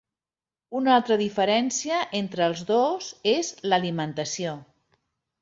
[0.77, 4.57] Una altra diferència entre els dos és l'alimentació.